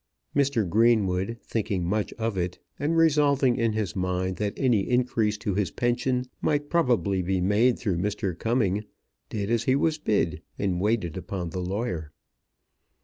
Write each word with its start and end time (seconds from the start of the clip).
Mr. 0.35 0.67
Greenwood 0.67 1.37
thinking 1.43 1.85
much 1.85 2.11
of 2.13 2.35
it, 2.35 2.57
and 2.79 2.97
resolving 2.97 3.55
in 3.55 3.73
his 3.73 3.95
mind 3.95 4.37
that 4.37 4.55
any 4.57 4.89
increase 4.89 5.37
to 5.37 5.53
his 5.53 5.69
pension 5.69 6.25
might 6.41 6.71
probably 6.71 7.21
be 7.21 7.39
made 7.39 7.77
through 7.77 7.97
Mr. 7.97 8.35
Cumming, 8.35 8.83
did 9.29 9.51
as 9.51 9.65
he 9.65 9.75
was 9.75 9.99
bid, 9.99 10.41
and 10.57 10.81
waited 10.81 11.17
upon 11.17 11.51
the 11.51 11.61
lawyer. 11.61 12.11